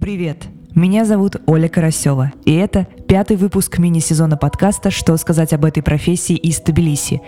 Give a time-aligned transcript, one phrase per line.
[0.00, 0.46] Привет!
[0.76, 6.36] Меня зовут Оля Карасева, и это пятый выпуск мини-сезона подкаста «Что сказать об этой профессии
[6.36, 7.20] из Тбилиси».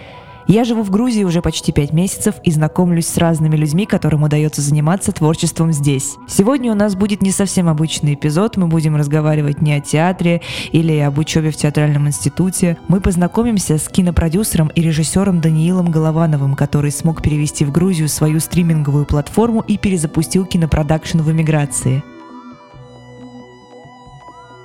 [0.47, 4.63] Я живу в Грузии уже почти пять месяцев и знакомлюсь с разными людьми, которым удается
[4.63, 6.17] заниматься творчеством здесь.
[6.29, 10.41] Сегодня у нас будет не совсем обычный эпизод, мы будем разговаривать не о театре
[10.71, 12.79] или об учебе в театральном институте.
[12.89, 19.07] Мы познакомимся с кинопродюсером и режиссером Даниилом Головановым, который смог перевести в Грузию свою стриминговую
[19.07, 22.03] платформу и перезапустил кинопродакшн в эмиграции.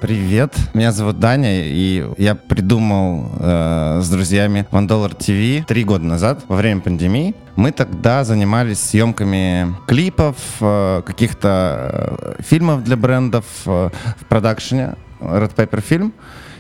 [0.06, 6.06] Привет, меня зовут Даня, и я придумал э, с друзьями One Dollar TV три года
[6.06, 7.34] назад, во время пандемии.
[7.56, 15.56] Мы тогда занимались съемками клипов, э, каких-то э, фильмов для брендов э, в продакшене Red
[15.56, 16.12] Paper Film.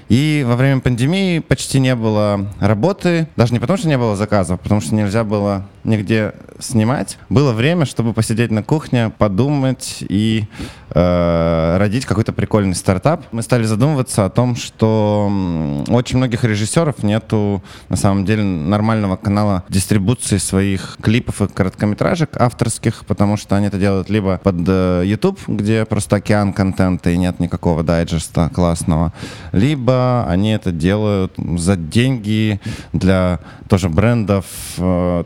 [0.09, 4.59] И во время пандемии почти не было работы, даже не потому, что не было заказов,
[4.59, 7.17] потому что нельзя было нигде снимать.
[7.29, 10.45] Было время, чтобы посидеть на кухне, подумать и
[10.89, 13.25] э, родить какой-то прикольный стартап.
[13.31, 15.25] Мы стали задумываться о том, что
[15.87, 23.05] очень многих режиссеров нету на самом деле нормального канала дистрибуции своих клипов и короткометражек авторских,
[23.05, 27.39] потому что они это делают либо под э, YouTube, где просто океан контента и нет
[27.39, 29.13] никакого дайджеста классного,
[29.51, 32.59] либо они это делают за деньги
[32.93, 34.45] для тоже брендов,
[34.77, 35.23] э,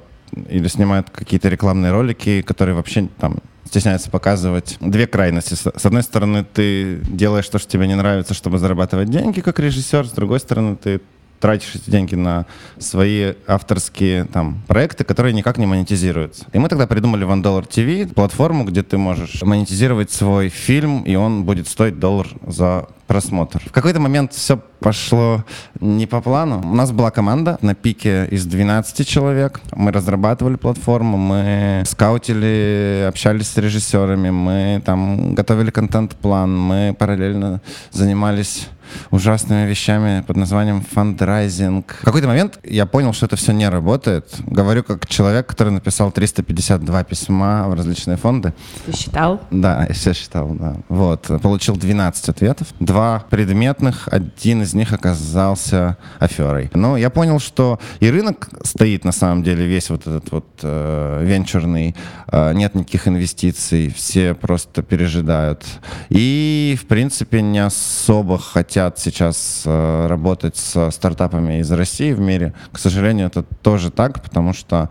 [0.49, 5.53] или снимают какие-то рекламные ролики, которые вообще там стесняются показывать две крайности.
[5.53, 10.07] С одной стороны, ты делаешь то, что тебе не нравится, чтобы зарабатывать деньги как режиссер,
[10.07, 11.01] с другой стороны, ты
[11.39, 12.45] тратишь эти деньги на
[12.79, 16.45] свои авторские там, проекты, которые никак не монетизируются.
[16.51, 21.15] И мы тогда придумали One Dollar TV, платформу, где ты можешь монетизировать свой фильм, и
[21.15, 23.59] он будет стоить доллар за просмотр.
[23.65, 25.43] В какой-то момент все пошло
[25.79, 26.61] не по плану.
[26.63, 29.61] У нас была команда на пике из 12 человек.
[29.73, 37.61] Мы разрабатывали платформу, мы скаутили, общались с режиссерами, мы там готовили контент-план, мы параллельно
[37.91, 38.67] занимались
[39.11, 41.97] ужасными вещами под названием фандрайзинг.
[42.01, 44.35] В какой-то момент я понял, что это все не работает.
[44.45, 48.53] Говорю как человек, который написал 352 письма в различные фонды.
[48.85, 49.41] Ты считал?
[49.51, 50.75] Да, я все считал, да.
[50.89, 51.29] Вот.
[51.41, 52.67] Получил 12 ответов.
[52.79, 56.69] Два предметных, один из них оказался аферой.
[56.73, 61.23] Но я понял, что и рынок стоит на самом деле весь вот этот вот э,
[61.23, 61.95] венчурный,
[62.31, 65.63] э, нет никаких инвестиций, все просто пережидают.
[66.09, 72.21] И, в принципе, не особо хотят хотят сейчас э, работать с стартапами из России в
[72.21, 72.53] мире.
[72.71, 74.89] К сожалению, это тоже так, потому что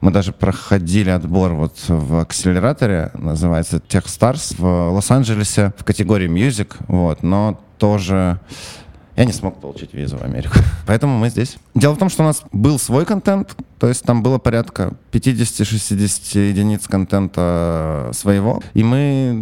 [0.00, 7.24] мы даже проходили отбор вот в акселераторе, называется Techstars в Лос-Анджелесе в категории Music, вот,
[7.24, 8.38] но тоже
[9.16, 10.54] я не смог получить визу в Америку.
[10.86, 11.56] Поэтому мы здесь.
[11.76, 16.48] Дело в том, что у нас был свой контент, то есть там было порядка 50-60
[16.48, 19.32] единиц контента своего, и мы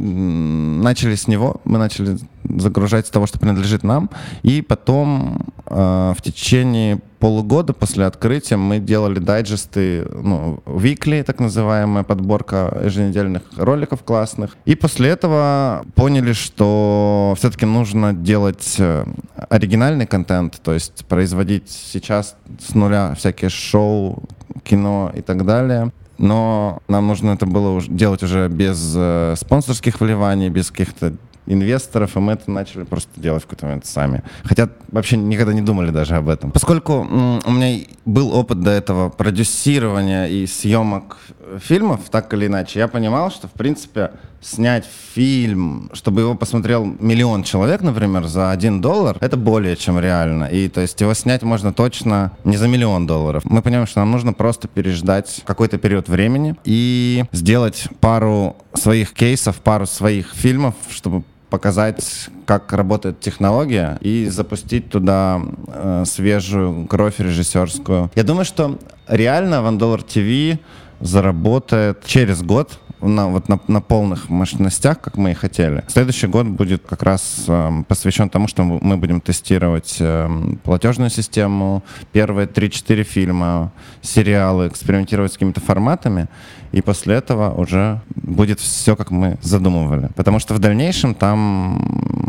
[0.82, 4.10] начали с него, мы начали загружать с того, что принадлежит нам,
[4.42, 12.04] и потом э, в течение полугода после открытия мы делали дайджесты, ну, weekly, так называемая
[12.04, 14.58] подборка еженедельных роликов классных.
[14.66, 19.06] И после этого поняли, что все-таки нужно делать э,
[19.48, 22.23] оригинальный контент, то есть производить сейчас
[22.58, 24.22] с нуля всякие шоу,
[24.62, 25.92] кино и так далее.
[26.18, 31.14] Но нам нужно это было делать уже без э, спонсорских вливаний, без каких-то
[31.46, 34.22] инвесторов, и мы это начали просто делать в какой-то момент сами.
[34.44, 36.50] Хотя вообще никогда не думали даже об этом.
[36.50, 41.18] Поскольку у меня был опыт до этого продюсирования и съемок
[41.58, 44.10] фильмов, так или иначе, я понимал, что, в принципе,
[44.40, 44.84] снять
[45.14, 50.44] фильм, чтобы его посмотрел миллион человек, например, за один доллар, это более чем реально.
[50.44, 53.42] И то есть его снять можно точно не за миллион долларов.
[53.44, 59.56] Мы понимаем, что нам нужно просто переждать какой-то период времени и сделать пару своих кейсов,
[59.56, 61.22] пару своих фильмов, чтобы
[61.54, 68.10] показать, как работает технология и запустить туда э, свежую кровь режиссерскую.
[68.16, 70.58] Я думаю, что реально Dollar TV
[70.98, 75.84] заработает через год на, вот на, на полных мощностях, как мы и хотели.
[75.88, 80.28] Следующий год будет как раз э, посвящен тому, что мы будем тестировать э,
[80.62, 83.72] платежную систему, первые 3-4 фильма,
[84.02, 86.28] сериалы, экспериментировать с какими-то форматами,
[86.72, 90.10] и после этого уже будет все, как мы задумывали.
[90.16, 92.23] Потому что в дальнейшем там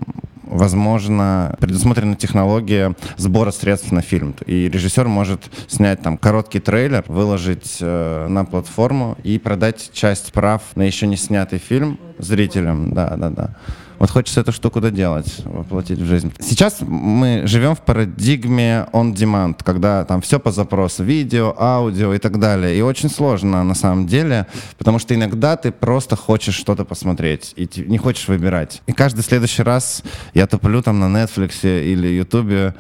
[0.55, 4.35] возможно, предусмотрена технология сбора средств на фильм.
[4.45, 10.61] И режиссер может снять там короткий трейлер, выложить э, на платформу и продать часть прав
[10.75, 12.93] на еще не снятый фильм зрителям.
[12.93, 13.55] Да, да, да.
[13.99, 16.33] Вот хочется эту штуку доделать, воплотить в жизнь.
[16.39, 22.39] Сейчас мы живем в парадигме on-demand, когда там все по запросу, видео, аудио и так
[22.39, 22.77] далее.
[22.77, 24.47] И очень сложно на самом деле,
[24.77, 28.81] потому что иногда ты просто хочешь что-то посмотреть и не хочешь выбирать.
[28.87, 30.03] И каждый следующий раз
[30.33, 32.75] я топлю там на Netflix или YouTube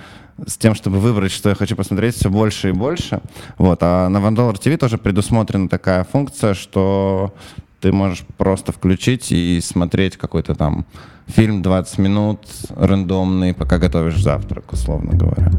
[0.45, 3.21] с тем, чтобы выбрать, что я хочу посмотреть, все больше и больше.
[3.57, 3.79] Вот.
[3.81, 7.33] А на One Dollar TV тоже предусмотрена такая функция, что
[7.85, 10.87] ты можешь просто включить и смотреть какой-то там
[11.27, 12.39] фильм 20 минут
[12.75, 15.51] рандомный, пока готовишь завтрак, условно говоря.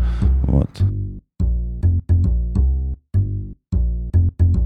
[0.43, 0.71] Вот.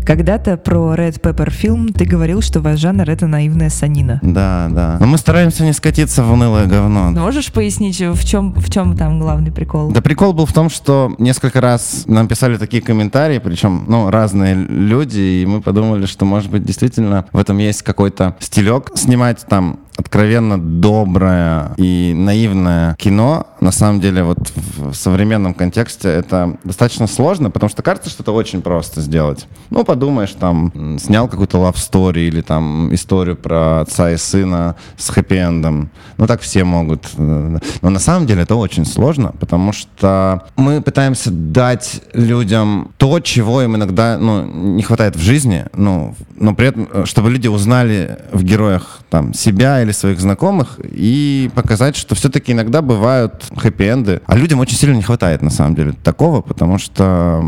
[0.04, 4.18] Когда-то про Red Pepper Film ты говорил, что ваш жанр— это наивная санина.
[4.22, 4.96] Да, да.
[5.00, 7.10] Но мы стараемся не скатиться в унылое говно.
[7.10, 9.90] Можешь пояснить, в чем, в чем там главный прикол?
[9.92, 14.54] Да прикол был в том, что несколько раз нам писали такие комментарии, причем, ну, разные
[14.54, 18.90] люди, и мы подумали, что, может быть, действительно в этом есть какой-то стилек.
[18.94, 26.56] Снимать там откровенно доброе и наивное кино, на самом деле, вот в современном контексте это
[26.64, 29.46] достаточно сложно, потому что кажется, что это очень просто сделать.
[29.68, 35.10] Ну, подумаешь, там, снял какую-то love story или там историю про отца и сына с
[35.10, 35.90] хэппи-эндом.
[36.16, 37.06] Ну, так все могут.
[37.16, 43.62] Но на самом деле это очень сложно, потому что мы пытаемся дать людям то, чего
[43.62, 48.42] им иногда ну, не хватает в жизни, ну, но при этом, чтобы люди узнали в
[48.42, 54.20] героях там себя или или своих знакомых и показать, что все-таки иногда бывают хэппи-энды.
[54.26, 57.40] А людям очень сильно не хватает, на самом деле, такого, потому что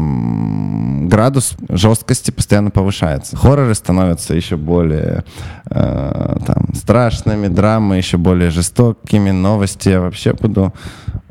[1.06, 3.36] градус жесткости постоянно повышается.
[3.36, 5.24] Хорроры становятся еще более
[5.70, 10.72] э, там, страшными, драмы еще более жестокими, новости я вообще буду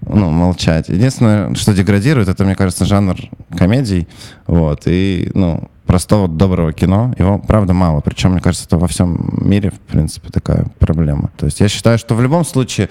[0.05, 0.89] ну, молчать.
[0.89, 3.17] Единственное, что деградирует, это, мне кажется, жанр
[3.55, 4.07] комедий.
[4.47, 4.83] Вот.
[4.85, 8.01] И, ну, простого доброго кино, его, правда, мало.
[8.01, 11.31] Причем, мне кажется, это во всем мире, в принципе, такая проблема.
[11.37, 12.89] То есть я считаю, что в любом случае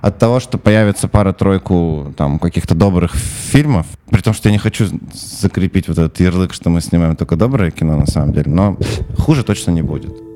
[0.00, 4.86] от того, что появится пара-тройку там каких-то добрых фильмов, при том, что я не хочу
[5.12, 8.76] закрепить вот этот ярлык, что мы снимаем только доброе кино на самом деле, но
[9.18, 10.27] хуже точно не будет.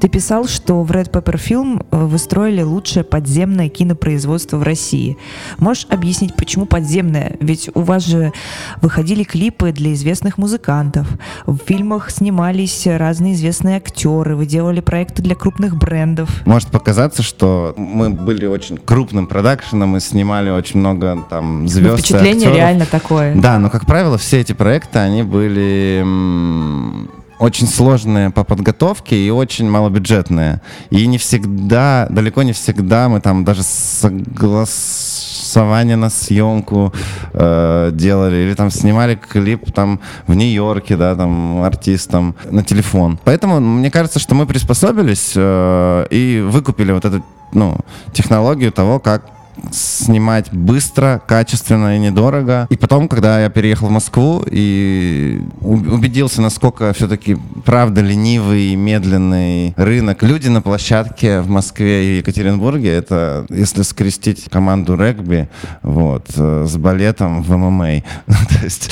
[0.00, 5.18] Ты писал, что в Red Pepper Film э, вы строили лучшее подземное кинопроизводство в России.
[5.58, 7.36] Можешь объяснить, почему подземное?
[7.40, 8.32] Ведь у вас же
[8.80, 11.08] выходили клипы для известных музыкантов,
[11.46, 16.30] в фильмах снимались разные известные актеры, вы делали проекты для крупных брендов.
[16.46, 21.90] Может показаться, что мы были очень крупным продакшеном и снимали очень много там звезд.
[21.90, 23.34] Ну, впечатление реально такое.
[23.34, 26.04] Да, но как правило все эти проекты они были
[27.38, 30.60] очень сложные по подготовке и очень малобюджетные.
[30.90, 36.92] И не всегда, далеко не всегда мы там даже согласование на съемку
[37.32, 43.18] э, делали или там снимали клип там в Нью-Йорке, да, там артистам на телефон.
[43.24, 47.76] Поэтому мне кажется, что мы приспособились э, и выкупили вот эту ну,
[48.12, 49.37] технологию того, как
[49.70, 52.66] снимать быстро, качественно и недорого.
[52.70, 60.22] И потом, когда я переехал в Москву и убедился, насколько все-таки правда ленивый, медленный рынок.
[60.22, 65.48] Люди на площадке в Москве и Екатеринбурге, это если скрестить команду регби
[65.82, 68.02] вот, э, с балетом в ММА.
[68.26, 68.90] То есть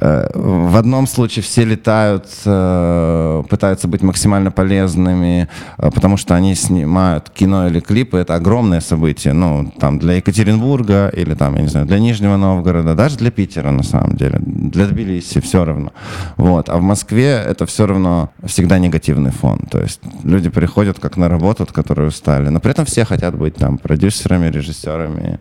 [0.00, 7.30] э, в одном случае все летают, э, пытаются быть максимально полезными, потому что они снимают
[7.30, 8.18] кино или клипы.
[8.18, 9.32] Это огромное событие.
[9.32, 13.70] Ну, там для Екатеринбурга или там, я не знаю, для Нижнего Новгорода, даже для Питера
[13.70, 15.92] на самом деле, для Тбилиси все равно.
[16.36, 16.68] Вот.
[16.68, 19.58] А в Москве это все равно всегда негативный фон.
[19.70, 23.36] То есть люди приходят как на работу, от которой устали, но при этом все хотят
[23.36, 25.40] быть там продюсерами, режиссерами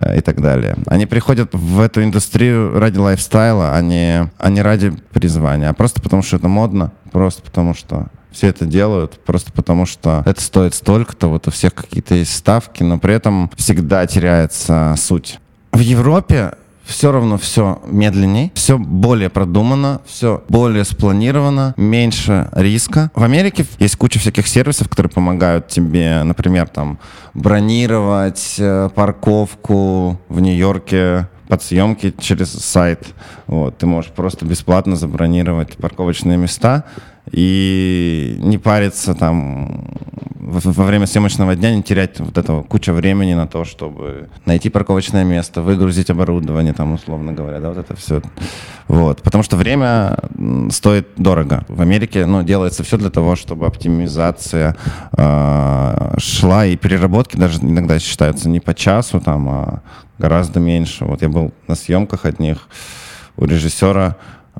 [0.00, 0.76] э, и так далее.
[0.86, 6.02] Они приходят в эту индустрию ради лайфстайла, а не, а не ради призвания, а просто
[6.02, 10.74] потому, что это модно, просто потому, что все это делают просто потому, что это стоит
[10.74, 15.38] столько-то, вот у всех какие-то есть ставки, но при этом всегда теряется суть.
[15.72, 16.52] В Европе
[16.84, 23.10] все равно все медленнее, все более продумано, все более спланировано, меньше риска.
[23.14, 26.98] В Америке есть куча всяких сервисов, которые помогают тебе, например, там
[27.32, 33.06] бронировать э, парковку в Нью-Йорке под съемки через сайт.
[33.46, 36.84] Вот, ты можешь просто бесплатно забронировать парковочные места
[37.30, 39.88] и не париться там
[40.44, 45.24] во время съемочного дня, не терять вот этого куча времени на то, чтобы найти парковочное
[45.24, 48.20] место, выгрузить оборудование, там, условно говоря, да, вот это все.
[48.86, 49.22] Вот.
[49.22, 50.18] Потому что время
[50.70, 51.64] стоит дорого.
[51.68, 54.76] В Америке, ну, делается все для того, чтобы оптимизация
[55.16, 59.82] э, шла, и переработки даже иногда считаются не по часу, там, а
[60.18, 61.06] гораздо меньше.
[61.06, 62.68] Вот я был на съемках от них
[63.36, 64.16] у режиссера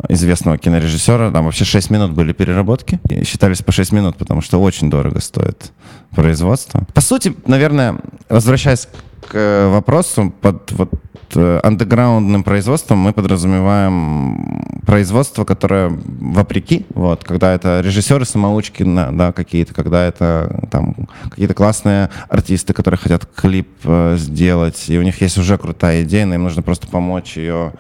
[0.09, 1.31] известного кинорежиссера.
[1.31, 3.01] Там вообще 6 минут были переработки.
[3.09, 5.73] И считались по 6 минут, потому что очень дорого стоит
[6.11, 6.85] производство.
[6.95, 7.99] По сути, наверное,
[8.29, 8.89] возвращаясь
[9.29, 10.91] к вопросу, под вот
[11.35, 19.75] э, андеграундным производством мы подразумеваем производство, которое вопреки, вот, когда это режиссеры самоучки, да, какие-то,
[19.75, 20.95] когда это там
[21.31, 26.27] какие-то классные артисты, которые хотят клип э, сделать, и у них есть уже крутая идея,
[26.27, 27.73] но им нужно просто помочь ее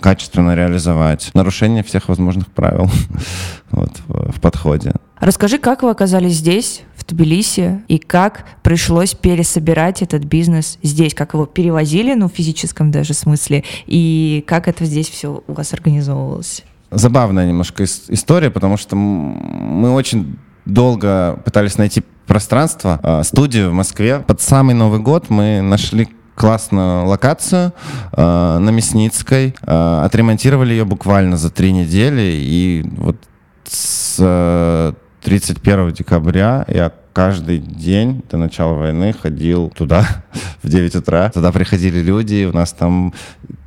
[0.00, 1.30] качественно реализовать.
[1.34, 2.90] Нарушение всех возможных правил
[3.70, 4.92] вот, в, подходе.
[5.20, 11.34] Расскажи, как вы оказались здесь, в Тбилиси, и как пришлось пересобирать этот бизнес здесь, как
[11.34, 16.64] его перевозили, ну, в физическом даже смысле, и как это здесь все у вас организовывалось?
[16.90, 24.20] Забавная немножко история, потому что мы очень долго пытались найти пространство, а, студию в Москве.
[24.20, 27.72] Под самый Новый год мы нашли классную локацию
[28.12, 29.56] э, на Мясницкой.
[29.62, 32.34] Э, отремонтировали ее буквально за три недели.
[32.36, 33.16] И вот
[33.64, 40.06] с 31 декабря я каждый день до начала войны ходил туда
[40.62, 41.30] в 9 утра.
[41.30, 43.12] Туда приходили люди, у нас там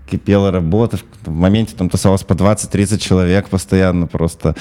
[0.09, 4.55] кипела работа, в моменте там тусовалось по 20-30 человек постоянно просто,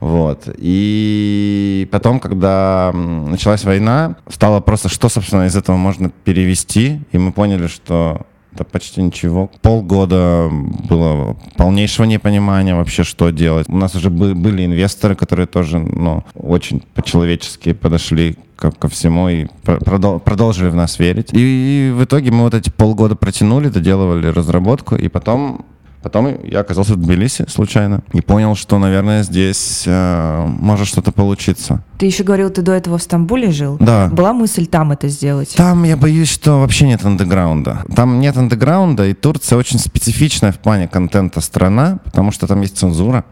[0.00, 0.48] вот.
[0.58, 7.32] И потом, когда началась война, стало просто, что, собственно, из этого можно перевести, и мы
[7.32, 9.50] поняли, что это почти ничего.
[9.62, 10.48] Полгода
[10.88, 13.68] было полнейшего непонимания вообще, что делать.
[13.68, 19.46] У нас уже были инвесторы, которые тоже ну, очень по-человечески подошли ко, ко всему и
[19.62, 21.32] продол продолжили в нас верить.
[21.32, 25.64] И, и в итоге мы вот эти полгода протянули, доделывали разработку, и потом
[26.02, 31.82] Потом я оказался в Тбилиси случайно и понял, что, наверное, здесь э, может что-то получиться.
[31.96, 33.78] Ты еще говорил, ты до этого в Стамбуле жил?
[33.80, 34.10] Да.
[34.12, 35.54] Была мысль там это сделать?
[35.56, 37.86] Там, я боюсь, что вообще нет андеграунда.
[37.96, 42.76] Там нет андеграунда, и Турция очень специфичная в плане контента страна, потому что там есть
[42.76, 43.24] цензура.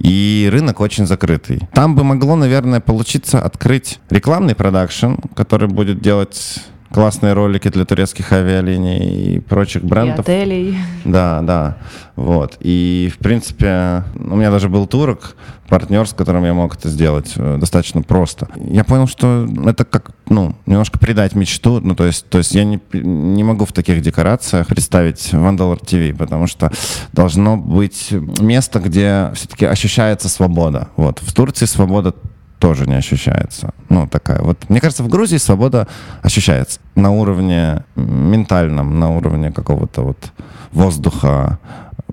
[0.00, 1.60] И рынок очень закрытый.
[1.74, 8.32] Там бы могло, наверное, получиться открыть рекламный продакшн, который будет делать классные ролики для турецких
[8.32, 10.28] авиалиний и прочих брендов.
[10.28, 10.78] И отелей.
[11.04, 11.76] Да, да.
[12.16, 12.56] Вот.
[12.60, 15.36] И, в принципе, у меня даже был турок,
[15.68, 18.48] партнер, с которым я мог это сделать э, достаточно просто.
[18.56, 21.80] Я понял, что это как, ну, немножко придать мечту.
[21.80, 26.16] Ну, то есть, то есть я не, не могу в таких декорациях представить Вандалар ТВ,
[26.18, 26.72] потому что
[27.12, 28.08] должно быть
[28.40, 30.88] место, где все-таки ощущается свобода.
[30.96, 31.20] Вот.
[31.20, 32.14] В Турции свобода
[32.60, 33.72] тоже не ощущается.
[33.88, 34.68] Ну, такая вот.
[34.68, 35.88] Мне кажется, в Грузии свобода
[36.22, 40.32] ощущается на уровне ментальном, на уровне какого-то вот
[40.70, 41.58] воздуха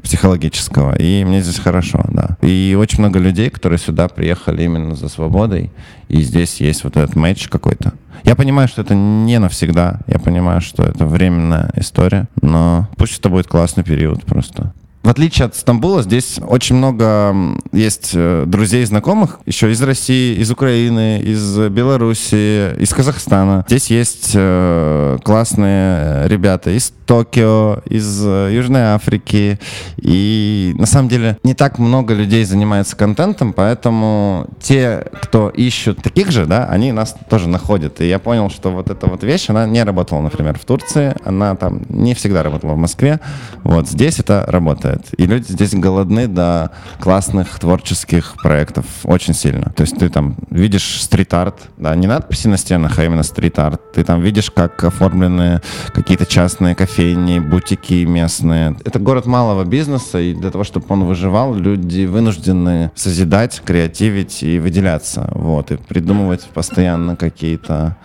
[0.02, 0.96] психологического.
[0.98, 2.38] И мне здесь хорошо, да.
[2.42, 5.72] И очень много людей, которые сюда приехали именно за свободой.
[6.08, 7.94] И здесь есть вот этот матч какой-то.
[8.24, 10.00] Я понимаю, что это не навсегда.
[10.08, 12.28] Я понимаю, что это временная история.
[12.42, 14.74] Но пусть это будет классный период просто.
[15.04, 17.34] В отличие от Стамбула, здесь очень много
[17.72, 23.64] есть э, друзей и знакомых, еще из России, из Украины, из Беларуси, из Казахстана.
[23.68, 29.60] Здесь есть э, классные ребята из Токио, из э, Южной Африки.
[29.96, 36.32] И на самом деле не так много людей занимается контентом, поэтому те, кто ищут таких
[36.32, 38.02] же, да, они нас тоже находят.
[38.02, 41.56] И я понял, что вот эта вот вещь, она не работала, например, в Турции, она
[41.56, 43.22] там не всегда работала в Москве.
[43.64, 45.20] Вот здесь это работает работает.
[45.20, 49.72] И люди здесь голодны до классных творческих проектов очень сильно.
[49.76, 53.94] То есть ты там видишь стрит-арт, да, не надписи на стенах, а именно стрит-арт.
[53.94, 55.62] Ты там видишь, как оформлены
[55.94, 58.76] какие-то частные кофейни, бутики местные.
[58.86, 64.60] Это город малого бизнеса, и для того, чтобы он выживал, люди вынуждены созидать, креативить и
[64.60, 65.30] выделяться.
[65.34, 67.96] Вот, и придумывать постоянно какие-то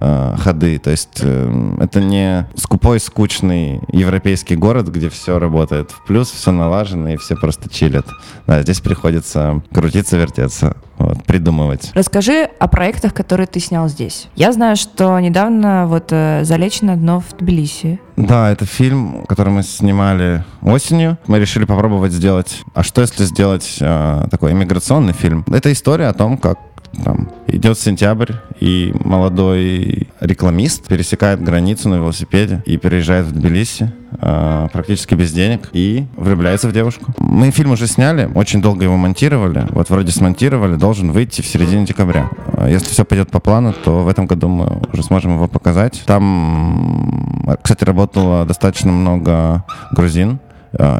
[0.00, 0.78] э, ходы.
[0.78, 6.52] То есть э, это не скупой, скучный европейский город, где все работает в плюс, все
[6.52, 8.06] налажено и все просто чилят.
[8.46, 11.90] Да, здесь приходится крутиться, вертеться, вот, придумывать.
[11.94, 14.28] Расскажи о проектах, которые ты снял здесь.
[14.36, 18.00] Я знаю, что недавно вот э, «Залечь на дно» в Тбилиси.
[18.16, 21.18] Да, это фильм, который мы снимали осенью.
[21.26, 22.62] Мы решили попробовать сделать.
[22.74, 25.44] А что если сделать э, такой иммиграционный фильм?
[25.48, 26.58] Это история о том, как
[27.02, 34.68] там, идет сентябрь, и молодой рекламист пересекает границу на велосипеде и переезжает в Тбилиси э,
[34.72, 37.12] практически без денег и влюбляется в девушку.
[37.18, 39.66] Мы фильм уже сняли, очень долго его монтировали.
[39.70, 42.30] Вот вроде смонтировали, должен выйти в середине декабря.
[42.56, 46.02] А если все пойдет по плану, то в этом году мы уже сможем его показать.
[46.06, 50.38] Там, кстати, работало достаточно много грузин,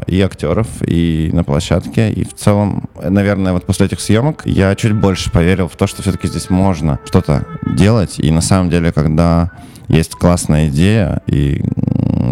[0.07, 2.11] и актеров, и на площадке.
[2.11, 6.01] И в целом, наверное, вот после этих съемок я чуть больше поверил в то, что
[6.01, 8.19] все-таки здесь можно что-то делать.
[8.19, 9.51] И на самом деле, когда
[9.87, 11.63] есть классная идея, и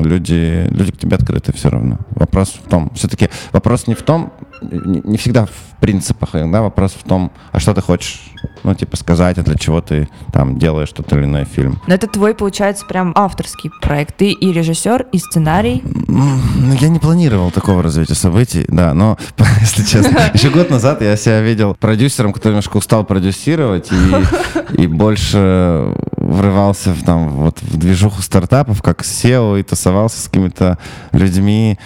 [0.04, 2.00] люди, люди к тебе открыты все равно.
[2.12, 5.52] Вопрос в том, все-таки вопрос не в том, не всегда в
[5.84, 8.22] принципах, иногда вопрос в том, а что ты хочешь,
[8.64, 11.82] ну, типа, сказать, а для чего ты там делаешь тот или иной фильм.
[11.88, 14.16] Но это твой, получается, прям авторский проект.
[14.16, 15.84] Ты и режиссер, и сценарий.
[15.84, 19.18] Ну, я не планировал такого развития событий, да, но,
[19.60, 24.88] если честно, еще год назад я себя видел продюсером, который немножко устал продюсировать и, и
[24.88, 30.78] больше врывался в, там, вот, в движуху стартапов, как SEO, и тусовался с какими-то
[31.12, 31.78] людьми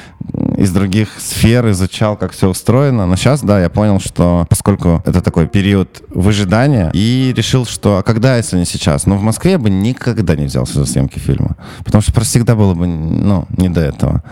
[0.58, 3.06] из других сфер, изучал, как все устроено.
[3.06, 8.04] Но сейчас, да, я понял, что поскольку это такой период выжидания, и решил, что а
[8.04, 9.06] когда, если не сейчас?
[9.06, 12.56] Ну, в Москве я бы никогда не взялся за съемки фильма, потому что просто всегда
[12.56, 14.24] было бы, ну, не до этого.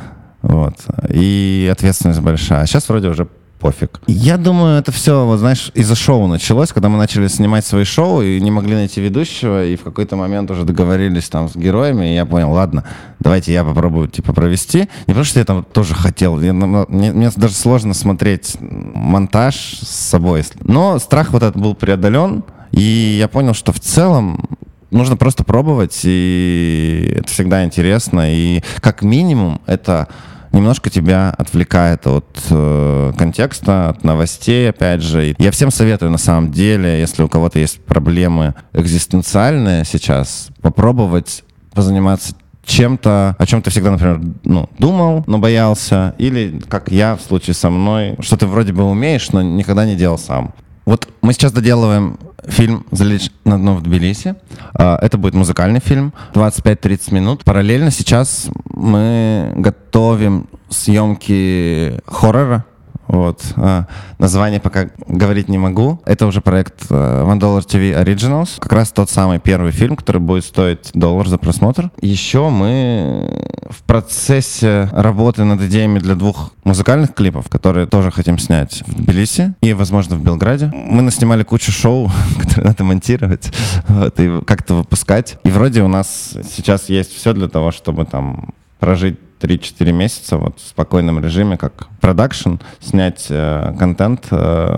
[0.42, 0.76] Вот.
[1.10, 2.62] И ответственность большая.
[2.62, 3.28] А сейчас вроде уже
[3.60, 4.02] пофиг.
[4.08, 8.22] Я думаю, это все, вот знаешь, из-за шоу началось, когда мы начали снимать свои шоу
[8.22, 12.16] и не могли найти ведущего, и в какой-то момент уже договорились там с героями, и
[12.16, 12.84] я понял, ладно,
[13.20, 14.82] давайте я попробую, типа, провести.
[15.08, 19.90] Не потому что я там тоже хотел, я, мне, мне даже сложно смотреть монтаж с
[19.90, 24.50] собой, но страх вот этот был преодолен, и я понял, что в целом
[24.92, 30.08] нужно просто пробовать, и это всегда интересно, и как минимум это
[30.56, 35.36] немножко тебя отвлекает от э, контекста, от новостей, опять же.
[35.38, 41.44] Я всем советую, на самом деле, если у кого-то есть проблемы экзистенциальные сейчас, попробовать
[41.74, 42.34] позаниматься
[42.66, 47.54] чем-то, о чем ты всегда, например, ну, думал, но боялся, или, как я в случае
[47.54, 50.54] со мной, что ты вроде бы умеешь, но никогда не делал сам.
[50.86, 52.18] Вот мы сейчас доделываем
[52.50, 54.36] фильм «Залечь на дно в Тбилиси».
[54.74, 57.44] А, это будет музыкальный фильм, 25-30 минут.
[57.44, 62.66] Параллельно сейчас мы готовим съемки хоррора,
[63.08, 63.44] вот.
[63.58, 63.86] А,
[64.18, 66.02] название пока говорить не могу.
[66.06, 68.60] Это уже проект uh, One Dollar TV Originals.
[68.60, 71.92] Как раз тот самый первый фильм, который будет стоить доллар за просмотр.
[72.02, 78.84] Еще мы в процессе работы над идеями для двух музыкальных клипов, которые тоже хотим снять
[78.88, 80.72] в Тбилиси и, возможно, в Белграде.
[80.74, 83.52] Мы наснимали кучу шоу, которые надо монтировать
[83.88, 85.38] вот, и как-то выпускать.
[85.44, 90.60] И вроде у нас сейчас есть все для того, чтобы там прожить 3-4 месяца вот
[90.60, 94.78] в спокойном режиме, как продакшн, снять э, контент, э,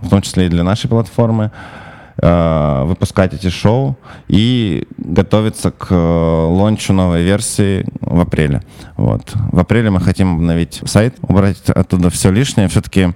[0.00, 1.50] в том числе и для нашей платформы,
[2.20, 3.96] э, выпускать эти шоу
[4.28, 8.62] и готовиться к э, лончу новой версии в апреле.
[8.96, 9.32] Вот.
[9.34, 12.68] В апреле мы хотим обновить сайт, убрать оттуда все лишнее.
[12.68, 13.12] Все-таки,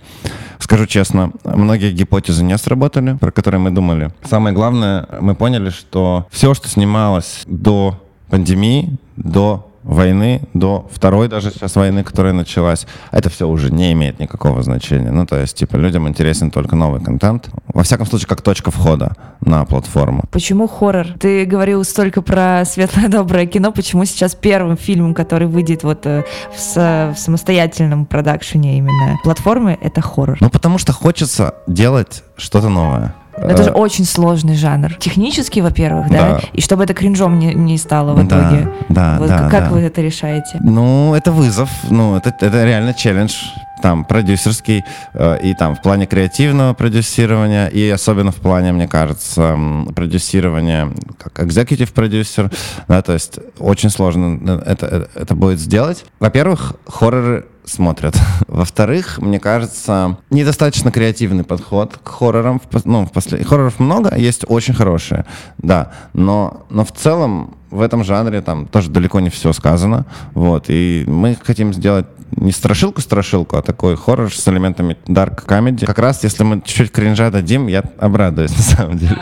[0.59, 4.11] скажу честно, многие гипотезы не сработали, про которые мы думали.
[4.24, 11.51] Самое главное, мы поняли, что все, что снималось до пандемии, до войны до второй даже
[11.51, 15.11] сейчас войны, которая началась, это все уже не имеет никакого значения.
[15.11, 17.51] Ну, то есть, типа, людям интересен только новый контент.
[17.73, 20.25] Во всяком случае, как точка входа на платформу.
[20.31, 21.07] Почему хоррор?
[21.20, 26.25] Ты говорил столько про светлое доброе кино, почему сейчас первым фильмом, который выйдет вот э,
[26.57, 30.38] в, в самостоятельном продакшене именно платформы, это хоррор?
[30.40, 33.14] Ну, потому что хочется делать что-то новое.
[33.37, 34.94] Это же э, очень сложный жанр.
[34.94, 36.40] Технически, во-первых, да?
[36.40, 36.40] да?
[36.53, 38.68] И чтобы это кринжом не, не стало в итоге.
[38.88, 39.49] Да, вот да.
[39.51, 39.70] Как да.
[39.70, 40.59] вы это решаете?
[40.61, 41.70] Ну, это вызов.
[41.90, 43.35] Ну, это, это реально челлендж
[43.82, 44.84] там продюсерский
[45.14, 49.58] э, и там в плане креативного продюсирования и особенно в плане, мне кажется,
[49.94, 52.50] продюсирования как executive продюсер,
[52.88, 56.04] да, то есть очень сложно это, это будет сделать.
[56.20, 58.14] Во-первых, хорроры смотрят.
[58.48, 62.60] Во-вторых, мне кажется, недостаточно креативный подход к хоррорам.
[62.84, 63.46] Ну, в послед...
[63.46, 65.24] Хорроров много, есть очень хорошие,
[65.58, 70.66] да, но, но в целом в этом жанре там тоже далеко не все сказано, вот,
[70.68, 72.06] и мы хотим сделать
[72.37, 75.87] не страшилку-страшилку, а такой хоррор с элементами dark comedy.
[75.87, 79.16] Как раз, если мы чуть-чуть кринжа дадим, я обрадуюсь, на самом деле.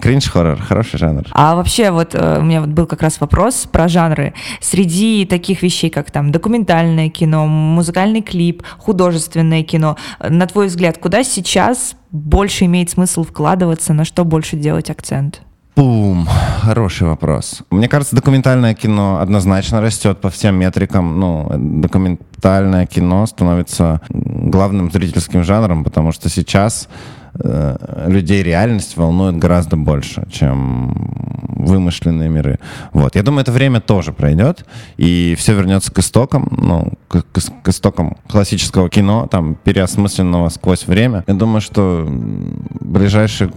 [0.00, 1.24] Кринж-хоррор, хороший жанр.
[1.32, 4.34] А вообще, вот э, у меня вот был как раз вопрос про жанры.
[4.60, 11.24] Среди таких вещей, как там документальное кино, музыкальный клип, художественное кино, на твой взгляд, куда
[11.24, 15.42] сейчас больше имеет смысл вкладываться, на что больше делать акцент?
[15.76, 16.26] Бум,
[16.62, 17.62] хороший вопрос.
[17.70, 21.18] Мне кажется, документальное кино однозначно растет по всем метрикам.
[21.18, 26.88] Ну, документальное кино становится главным зрительским жанром, потому что сейчас
[27.34, 30.92] э, людей реальность волнует гораздо больше, чем
[31.60, 32.58] вымышленные миры.
[32.92, 33.14] Вот.
[33.14, 37.68] Я думаю, это время тоже пройдет, и все вернется к истокам, ну, к, к, к
[37.68, 41.24] истокам классического кино, там, переосмысленного сквозь время.
[41.26, 42.06] Я думаю, что
[42.80, 43.50] ближайшие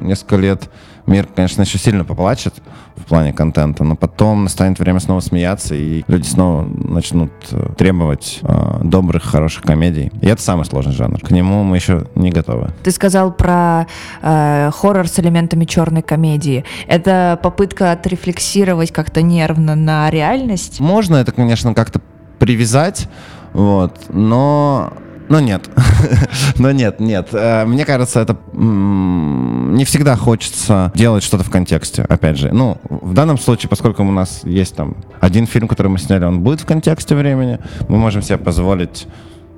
[0.00, 0.70] несколько лет
[1.06, 2.54] мир, конечно, еще сильно поплачет
[2.96, 8.40] в плане контента, но потом настанет время снова смеяться, и люди снова начнут э, требовать
[8.42, 10.12] э, добрых, хороших комедий.
[10.20, 11.20] И это самый сложный жанр.
[11.20, 12.70] К нему мы еще не готовы.
[12.82, 13.86] Ты сказал про
[14.22, 16.64] э, хоррор с элементами черной комедии.
[16.86, 20.80] Это попытка отрефлексировать как-то нервно на реальность?
[20.80, 22.00] Можно это, конечно, как-то
[22.38, 23.08] привязать,
[23.52, 24.92] вот, но
[25.28, 25.68] Ну нет,
[26.58, 27.28] но нет, нет.
[27.32, 32.52] Э, мне кажется, это не всегда хочется делать что-то в контексте, опять же.
[32.52, 36.40] Ну, в данном случае, поскольку у нас есть там один фильм, который мы сняли, он
[36.40, 37.58] будет в контексте времени,
[37.88, 39.06] мы можем себе позволить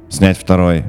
[0.08, 0.84] снять второй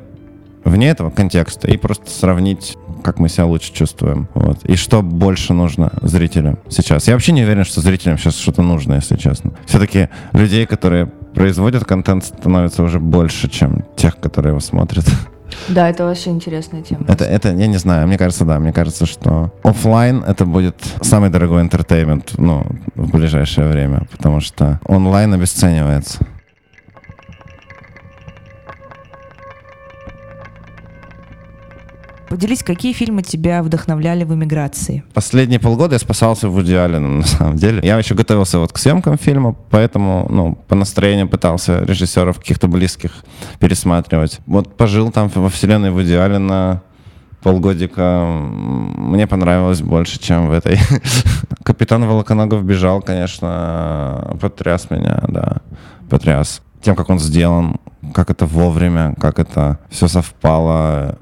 [0.63, 4.27] вне этого контекста и просто сравнить, как мы себя лучше чувствуем.
[4.33, 4.63] Вот.
[4.65, 7.07] И что больше нужно зрителям сейчас.
[7.07, 9.53] Я вообще не уверен, что зрителям сейчас что-то нужно, если честно.
[9.65, 15.05] Все-таки людей, которые производят контент, становится уже больше, чем тех, которые его смотрят.
[15.69, 17.05] Да, это вообще интересная тема.
[17.07, 21.29] Это, это, я не знаю, мне кажется, да, мне кажется, что офлайн это будет самый
[21.29, 26.25] дорогой интертеймент, ну, в ближайшее время, потому что онлайн обесценивается.
[32.29, 35.03] Поделись, какие фильмы тебя вдохновляли в эмиграции?
[35.13, 37.79] Последние полгода я спасался в идеале, на самом деле.
[37.83, 43.11] Я еще готовился вот к съемкам фильма, поэтому, ну, по настроению пытался режиссеров каких-то близких
[43.59, 44.39] пересматривать.
[44.45, 46.81] Вот пожил там во вселенной в идеале на
[47.41, 48.25] полгодика.
[48.27, 50.79] Мне понравилось больше, чем в этой.
[51.63, 55.57] Капитан Волоконогов бежал, конечно, потряс меня, да,
[56.09, 56.61] потряс.
[56.81, 57.77] Тем, как он сделан,
[58.13, 61.19] как это вовремя, как это все совпало.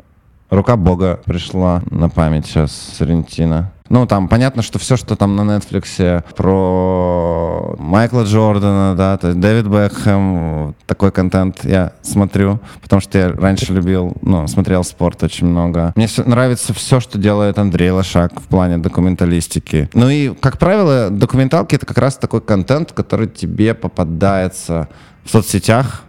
[0.50, 3.72] Рука Бога пришла на память сейчас Сарентина.
[3.90, 9.40] Ну, там понятно, что все, что там на Netflix про Майкла Джордана, да, то есть
[9.40, 15.46] Дэвид Бекхэм, такой контент я смотрю, потому что я раньше любил, ну, смотрел спорт очень
[15.46, 15.94] много.
[15.96, 19.88] Мне нравится все, что делает Андрей Лошак в плане документалистики.
[19.94, 24.90] Ну и, как правило, документалки— это как раз такой контент, который тебе попадается
[25.24, 26.05] в соцсетях,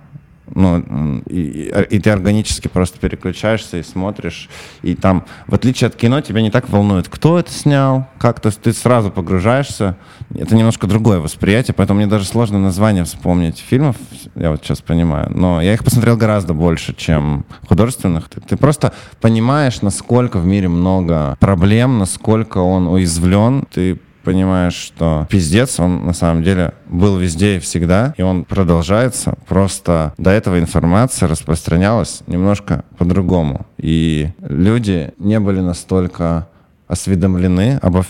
[0.54, 4.48] ну, и, и ты органически просто переключаешься и смотришь,
[4.82, 8.72] и там, в отличие от кино, тебя не так волнует, кто это снял, как-то ты
[8.72, 9.96] сразу погружаешься,
[10.34, 13.96] это немножко другое восприятие, поэтому мне даже сложно название вспомнить фильмов,
[14.34, 18.28] я вот сейчас понимаю, но я их посмотрел гораздо больше, чем художественных.
[18.28, 25.24] Ты, ты просто понимаешь, насколько в мире много проблем, насколько он уязвлен, ты понимаешь, что
[25.30, 29.38] пиздец, он на самом деле был везде и всегда, и он продолжается.
[29.46, 33.66] Просто до этого информация распространялась немножко по-другому.
[33.78, 36.48] И люди не были настолько
[36.88, 38.04] осведомлены обо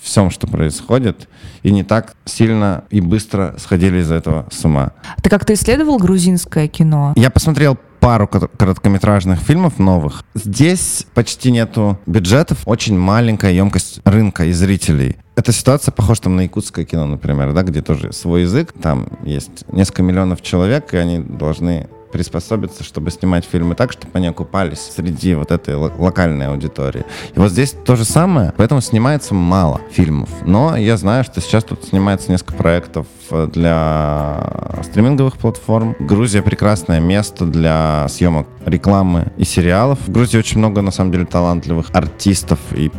[0.00, 1.28] всем, что происходит,
[1.64, 4.92] и не так сильно и быстро сходили из этого с ума.
[5.20, 7.12] Ты как-то исследовал грузинское кино?
[7.16, 10.22] Я посмотрел пару короткометражных фильмов новых.
[10.34, 15.16] Здесь почти нету бюджетов, очень маленькая емкость рынка и зрителей.
[15.36, 19.70] Эта ситуация похожа там на якутское кино, например, да, где тоже свой язык, там есть
[19.70, 25.34] несколько миллионов человек, и они должны приспособиться, чтобы снимать фильмы так, чтобы они окупались среди
[25.34, 27.04] вот этой локальной аудитории.
[27.34, 30.30] И вот здесь то же самое, поэтому снимается мало фильмов.
[30.46, 35.94] Но я знаю, что сейчас тут снимается несколько проектов э, для стриминговых платформ.
[35.98, 39.98] Грузия прекрасное место для съемок рекламы и сериалов.
[40.06, 42.90] В Грузии очень много, на самом деле, талантливых артистов и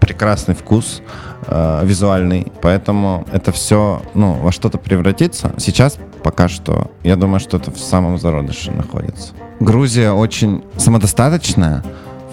[0.00, 1.02] прекрасный вкус
[1.46, 5.52] э, визуальный, поэтому это все ну, во что-то превратится.
[5.58, 9.32] Сейчас пока что, я думаю, что это в самом зародыше находится.
[9.60, 11.82] Грузия очень самодостаточная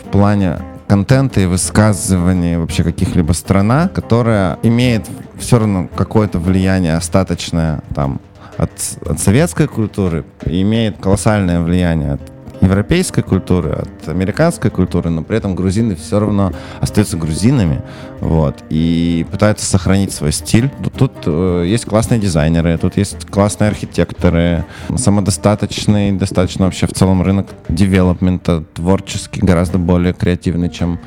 [0.03, 5.05] в плане контента и высказываний вообще каких-либо страна, которая имеет
[5.37, 8.19] все равно какое-то влияние остаточное там
[8.57, 8.71] от,
[9.05, 12.21] от советской культуры, имеет колоссальное влияние от
[12.61, 17.81] европейской культуры, от американской культуры, но при этом грузины все равно остаются грузинами,
[18.19, 20.69] вот, и пытаются сохранить свой стиль.
[20.83, 27.21] Тут, тут э, есть классные дизайнеры, тут есть классные архитекторы, самодостаточный, достаточно вообще в целом
[27.21, 30.99] рынок девелопмента творческий, гораздо более креативный, чем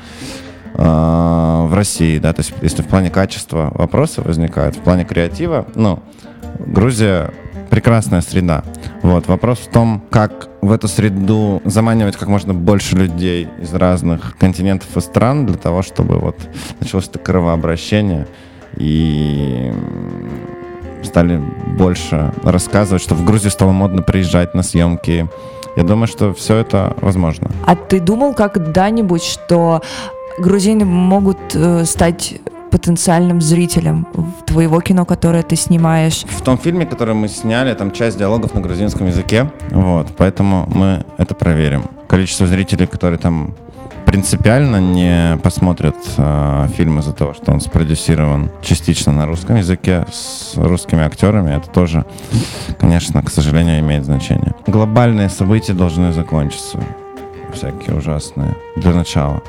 [0.73, 5.65] э, в России, да, то есть если в плане качества вопросы возникают, в плане креатива,
[5.75, 6.01] ну,
[6.59, 7.31] Грузия
[7.73, 8.63] прекрасная среда.
[9.01, 9.27] Вот.
[9.27, 14.95] Вопрос в том, как в эту среду заманивать как можно больше людей из разных континентов
[14.95, 16.37] и стран для того, чтобы вот
[16.79, 18.27] началось это кровообращение
[18.77, 19.73] и
[21.01, 21.41] стали
[21.75, 25.27] больше рассказывать, что в Грузию стало модно приезжать на съемки.
[25.75, 27.49] Я думаю, что все это возможно.
[27.65, 29.81] А ты думал когда-нибудь, что
[30.37, 32.35] грузины могут э, стать
[32.73, 34.07] потенциальным зрителям
[34.47, 36.25] твоего кино, которое ты снимаешь?
[36.27, 41.05] В том фильме, который мы сняли, там часть диалогов на грузинском языке, вот, поэтому мы
[41.19, 41.83] это проверим.
[42.07, 43.53] Количество зрителей, которые там
[44.07, 50.53] принципиально не посмотрят э, фильм из-за того, что он спродюсирован частично на русском языке с
[50.55, 52.05] русскими актерами, это тоже,
[52.79, 54.55] конечно, к сожалению, имеет значение.
[54.65, 56.79] Глобальные события должны закончиться,
[57.53, 59.43] всякие ужасные, для начала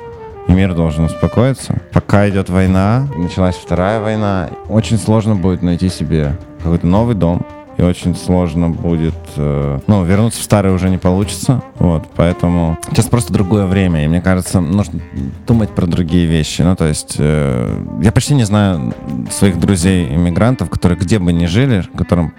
[0.48, 1.80] и мир должен успокоиться.
[1.92, 7.82] Пока идет война, началась вторая война, очень сложно будет найти себе какой-то новый дом, и
[7.82, 13.32] очень сложно будет, э, ну, вернуться в старое уже не получится, вот, поэтому сейчас просто
[13.32, 15.00] другое время, и мне кажется, нужно
[15.46, 18.94] думать про другие вещи, ну, то есть э, я почти не знаю
[19.30, 22.32] своих друзей-иммигрантов, которые где бы ни жили, которым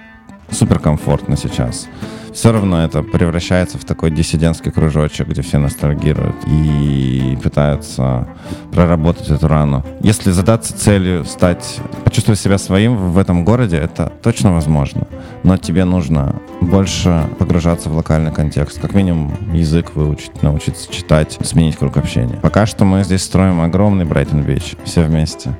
[0.50, 1.88] суперкомфортно сейчас
[2.36, 8.28] все равно это превращается в такой диссидентский кружочек, где все ностальгируют и пытаются
[8.72, 9.86] проработать эту рану.
[10.02, 15.08] Если задаться целью стать, почувствовать себя своим в этом городе, это точно возможно.
[15.44, 18.82] Но тебе нужно больше погружаться в локальный контекст.
[18.82, 22.38] Как минимум язык выучить, научиться читать, сменить круг общения.
[22.42, 24.76] Пока что мы здесь строим огромный Брайтон-Бич.
[24.84, 25.56] Все вместе.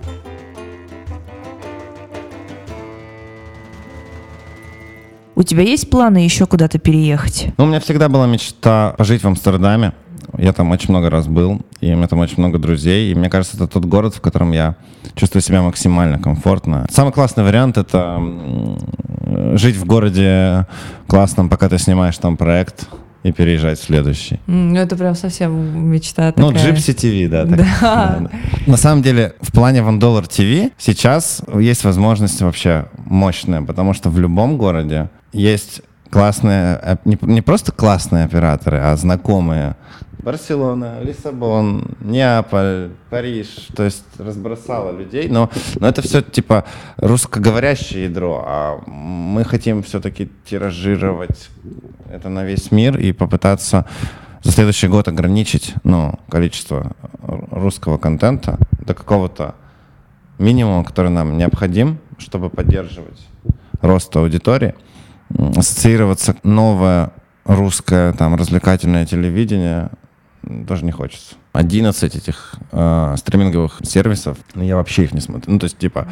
[5.36, 7.48] У тебя есть планы еще куда-то переехать?
[7.58, 9.92] Ну, у меня всегда была мечта пожить в Амстердаме.
[10.38, 13.12] Я там очень много раз был, и у меня там очень много друзей.
[13.12, 14.76] И мне кажется, это тот город, в котором я
[15.16, 16.86] чувствую себя максимально комфортно.
[16.90, 18.20] Самый классный вариант— это
[19.56, 20.68] жить в городе
[21.08, 22.88] классном, пока ты снимаешь там проект,
[23.24, 24.40] и переезжать в следующий.
[24.46, 26.72] Ну, это прям совсем мечта ну, такая.
[26.72, 27.48] Ну, Gypsy TV, да.
[27.48, 28.18] Так, да.
[28.20, 28.30] да.
[28.68, 34.12] На самом деле, в плане One Dollar TV сейчас есть возможность вообще мощная, потому что
[34.12, 39.76] в любом городе есть классные, не, не просто классные операторы, а знакомые.
[40.20, 46.64] Барселона, Лиссабон, Неаполь, Париж, то есть разбросало людей, но, но это все типа
[46.98, 51.50] русскоговорящее ядро, а мы хотим все-таки тиражировать
[52.10, 53.86] это на весь мир и попытаться
[54.42, 56.94] за следующий год ограничить ну, количество
[57.52, 59.54] русского контента до какого-то
[60.40, 63.20] минимума, который нам необходим, чтобы поддерживать
[63.82, 64.74] рост аудитории
[65.56, 67.12] ассоциироваться новое
[67.46, 69.90] русское там развлекательное телевидение
[70.68, 71.36] тоже не хочется.
[71.54, 75.54] 11 этих э, стриминговых сервисов, ну, я вообще их не смотрю.
[75.54, 76.08] Ну, то есть, типа,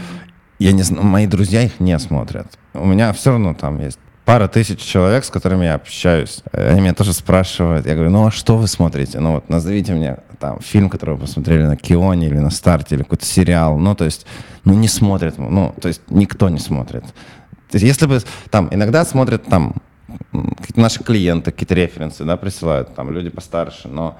[0.60, 2.48] я не знаю, мои друзья их не смотрят.
[2.74, 6.42] У меня все равно там есть пара тысяч человек, с которыми я общаюсь.
[6.54, 7.86] Они меня тоже спрашивают.
[7.86, 9.20] Я говорю, ну а что вы смотрите?
[9.20, 13.04] Ну вот назовите мне там фильм, который вы посмотрели на Кионе или на Старте, или
[13.04, 13.78] какой-то сериал.
[13.78, 14.26] Ну то есть,
[14.64, 15.38] ну не смотрят.
[15.38, 17.04] Ну то есть никто не смотрит.
[17.74, 19.78] То есть если бы там иногда смотрят там
[20.76, 24.16] наши клиенты, какие-то референсы, да, присылают, там люди постарше, но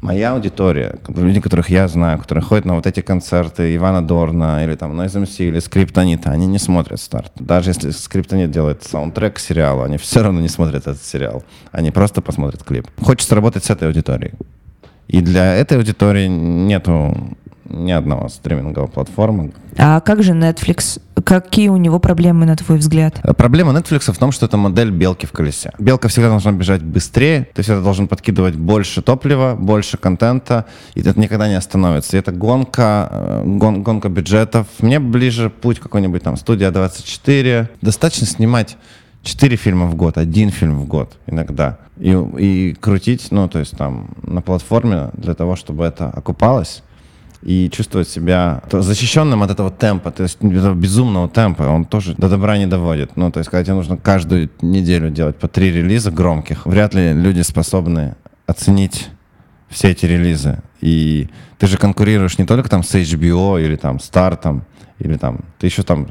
[0.00, 4.76] моя аудитория, люди, которых я знаю, которые ходят на вот эти концерты Ивана Дорна или
[4.76, 7.32] там Noise MC или Скриптонита, они не смотрят старт.
[7.34, 11.44] Даже если Скриптонит делает саундтрек к сериалу, они все равно не смотрят этот сериал.
[11.72, 12.86] Они просто посмотрят клип.
[13.02, 14.32] Хочется работать с этой аудиторией.
[15.06, 17.36] И для этой аудитории нету
[17.70, 19.52] ни одного стримингового платформы.
[19.76, 21.00] А как же Netflix?
[21.24, 23.20] Какие у него проблемы, на твой взгляд?
[23.36, 25.72] Проблема Netflix в том, что это модель белки в колесе.
[25.78, 31.18] Белка всегда должна бежать быстрее, ты всегда должен подкидывать больше топлива, больше контента, и это
[31.18, 32.16] никогда не остановится.
[32.16, 34.66] И это гонка, э, гон, гонка бюджетов.
[34.80, 37.68] Мне ближе путь какой-нибудь там студия 24.
[37.82, 38.76] Достаточно снимать
[39.22, 41.78] четыре фильма в год, один фильм в год иногда.
[41.98, 46.82] И, и крутить, ну, то есть там на платформе для того, чтобы это окупалось
[47.42, 52.28] и чувствовать себя защищенным от этого темпа, то есть этого безумного темпа, он тоже до
[52.28, 53.16] добра не доводит.
[53.16, 57.12] Ну, то есть, когда тебе нужно каждую неделю делать по три релиза громких, вряд ли
[57.12, 59.08] люди способны оценить
[59.68, 60.58] все эти релизы.
[60.80, 64.64] И ты же конкурируешь не только там с HBO или там Стартом,
[64.98, 66.08] или там, ты еще там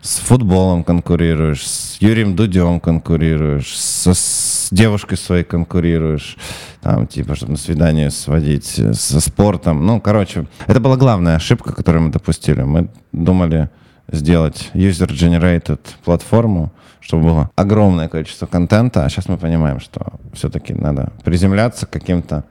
[0.00, 6.36] с футболом конкурируешь, с Юрием Дудем конкурируешь, со, с девушкой своей конкурируешь,
[6.80, 9.86] там, типа, чтобы на свидание сводить, со спортом.
[9.86, 12.62] Ну, короче, это была главная ошибка, которую мы допустили.
[12.62, 13.70] Мы думали
[14.10, 21.12] сделать user-generated платформу, чтобы было огромное количество контента, а сейчас мы понимаем, что все-таки надо
[21.24, 22.44] приземляться к каким-то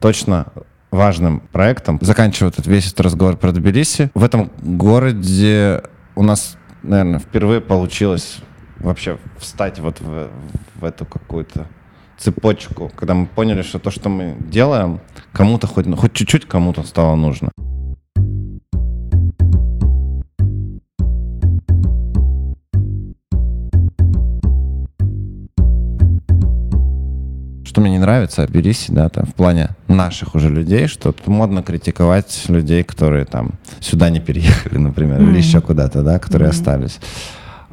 [0.00, 0.46] точно
[0.90, 1.98] важным проектам.
[2.00, 5.82] Заканчивая этот весь этот разговор про Тбилиси, в этом городе
[6.14, 8.38] у нас наверное, впервые получилось
[8.80, 10.28] вообще встать вот в,
[10.76, 11.66] в эту какую-то
[12.16, 15.00] цепочку, когда мы поняли, что то, что мы делаем,
[15.32, 17.50] кому-то хоть, ну, хоть чуть-чуть кому-то стало нужно.
[27.78, 31.62] что мне не нравится Тбилиси, да, там, в плане наших уже людей, что тут модно
[31.62, 35.30] критиковать людей, которые там сюда не переехали, например, mm-hmm.
[35.30, 36.52] или еще куда-то, да, которые mm-hmm.
[36.52, 36.98] остались.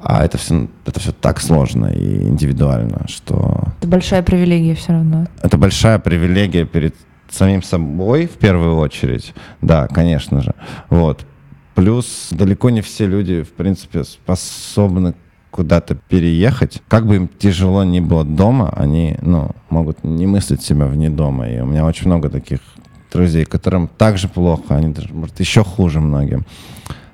[0.02, 3.64] А это все, это все так сложно и индивидуально, что...
[3.80, 5.26] Это большая привилегия все равно.
[5.42, 6.96] Это большая привилегия перед
[7.30, 10.54] самим собой в первую очередь, да, конечно же.
[10.90, 11.26] Вот.
[11.74, 15.16] Плюс далеко не все люди, в принципе, способны
[15.56, 20.86] куда-то переехать, как бы им тяжело ни было дома, они, ну, могут не мыслить себя
[20.86, 21.48] вне дома.
[21.48, 22.60] И у меня очень много таких
[23.12, 26.46] друзей, которым так же плохо, они даже, может, еще хуже многим.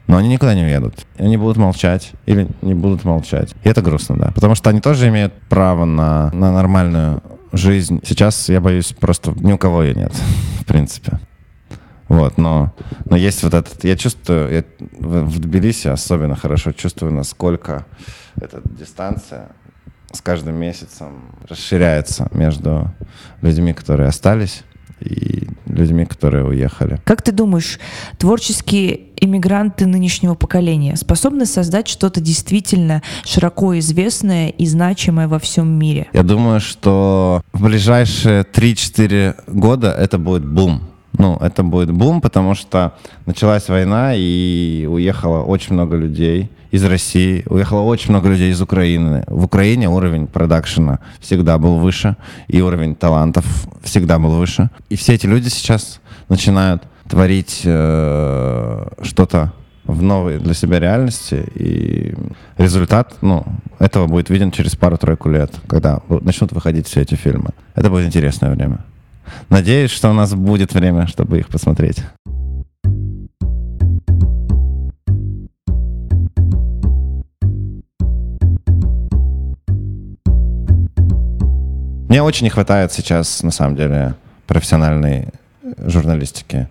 [0.07, 1.05] Но они никуда не уедут.
[1.17, 3.53] Они будут молчать или не будут молчать.
[3.63, 4.31] И это грустно, да.
[4.31, 8.01] Потому что они тоже имеют право на, на нормальную жизнь.
[8.03, 10.13] Сейчас, я боюсь, просто ни у кого ее нет,
[10.59, 11.19] в принципе.
[12.07, 12.73] Вот, но,
[13.05, 13.85] но есть вот этот...
[13.85, 14.65] Я чувствую, я
[14.99, 17.85] в, Тбилиси особенно хорошо чувствую, насколько
[18.35, 19.49] эта дистанция
[20.11, 22.93] с каждым месяцем расширяется между
[23.41, 24.63] людьми, которые остались,
[25.01, 26.99] и людьми, которые уехали.
[27.03, 27.79] Как ты думаешь,
[28.17, 36.07] творческие иммигранты нынешнего поколения способны создать что-то действительно широко известное и значимое во всем мире?
[36.13, 40.81] Я думаю, что в ближайшие 3-4 года это будет бум.
[41.17, 42.93] Ну, это будет бум, потому что
[43.25, 49.23] началась война, и уехало очень много людей из России, уехало очень много людей из Украины.
[49.27, 52.15] В Украине уровень продакшена всегда был выше,
[52.47, 53.45] и уровень талантов
[53.83, 54.69] всегда был выше.
[54.89, 59.51] И все эти люди сейчас начинают творить э, что-то
[59.83, 62.13] в новой для себя реальности, и
[62.57, 63.45] результат, ну,
[63.79, 67.49] этого будет виден через пару-тройку лет, когда начнут выходить все эти фильмы.
[67.75, 68.85] Это будет интересное время.
[69.49, 72.03] Надеюсь, что у нас будет время, чтобы их посмотреть.
[82.11, 85.29] Мне очень не хватает сейчас, на самом деле, профессиональной
[85.77, 86.67] журналистики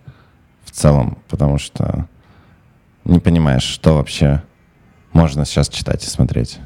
[0.67, 2.07] в целом, потому что
[3.07, 4.43] не понимаешь, что вообще
[5.15, 6.59] можно сейчас читать и смотреть.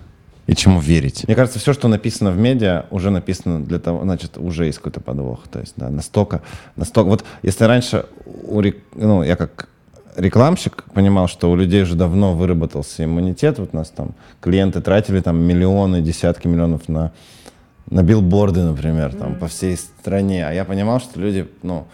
[0.49, 1.23] И чему верить.
[1.29, 4.99] Мне кажется, все, что написано в медиа, уже написано для того, значит, уже есть какой-то
[4.99, 5.47] подвох.
[5.47, 6.43] То есть, да, настолько,
[6.75, 7.11] настолько...
[7.11, 8.61] Вот если раньше, у,
[8.97, 9.69] ну, я как
[10.17, 13.61] рекламщик понимал, что у людей уже давно выработался иммунитет.
[13.61, 17.13] Вот нас там клиенты тратили там миллионы, десятки миллионов на
[17.91, 19.39] на билборды, например, там mm.
[19.39, 20.47] по всей стране.
[20.47, 21.87] А я понимал, что люди, ну,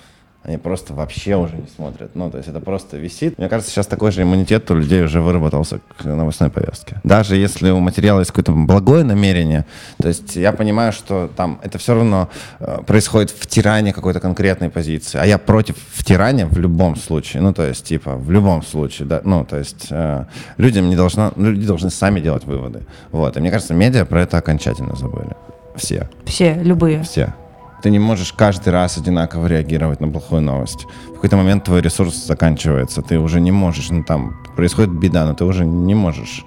[0.43, 2.13] они просто вообще уже не смотрят.
[2.15, 3.37] Ну, то есть это просто висит.
[3.37, 6.99] Мне кажется, сейчас такой же иммунитет у людей уже выработался к новостной повестке.
[7.05, 9.67] Даже если у материала есть какое-то благое намерение,
[9.99, 15.19] то есть я понимаю, что там это все равно э, происходит втирание какой-то конкретной позиции.
[15.19, 17.43] А я против втирания в любом случае.
[17.43, 19.21] Ну, то есть, типа, в любом случае, да.
[19.23, 20.25] Ну, то есть э,
[20.57, 22.87] людям не должно, люди должны сами делать выводы.
[23.13, 23.37] Вот.
[23.37, 25.37] И мне кажется, медиа про это окончательно забыли.
[25.75, 26.09] Все.
[26.25, 27.03] Все, любые.
[27.03, 27.35] Все.
[27.83, 30.87] Ты не можешь каждый раз одинаково реагировать на плохую новость.
[31.09, 35.35] В какой-то момент твой ресурс заканчивается, ты уже не можешь, ну там происходит беда, но
[35.35, 36.45] ты уже не можешь,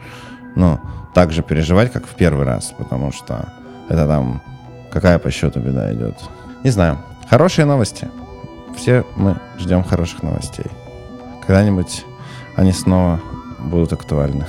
[0.56, 0.80] ну,
[1.14, 3.52] так же переживать, как в первый раз, потому что
[3.90, 4.42] это там
[4.92, 6.18] какая по счету беда идет.
[6.64, 7.00] Не знаю.
[7.30, 8.10] Хорошие новости.
[8.78, 10.66] Все мы ждем хороших новостей.
[11.46, 12.06] Когда-нибудь
[12.56, 13.20] они снова
[13.60, 14.46] будут актуальны.